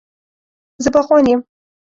زه 0.83 0.89
باغوان 0.93 1.25
یم 1.31 1.39